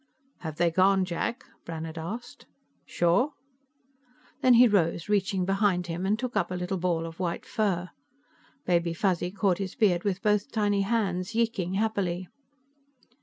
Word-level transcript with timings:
"Have 0.39 0.57
they 0.57 0.71
gone, 0.71 1.05
Jack?" 1.05 1.43
Brannhard 1.63 1.99
asked. 1.99 2.47
"Sure?" 2.87 3.33
Then 4.41 4.55
he 4.55 4.67
rose, 4.67 5.07
reaching 5.07 5.45
behind 5.45 5.85
him, 5.85 6.07
and 6.07 6.17
took 6.17 6.35
up 6.35 6.49
a 6.49 6.55
little 6.55 6.79
ball 6.79 7.05
of 7.05 7.19
white 7.19 7.45
fur. 7.45 7.91
Baby 8.65 8.95
Fuzzy 8.95 9.29
caught 9.29 9.59
his 9.59 9.75
beard 9.75 10.03
with 10.03 10.23
both 10.23 10.51
tiny 10.51 10.81
hands, 10.81 11.35
yeeking 11.35 11.75
happily. 11.75 12.27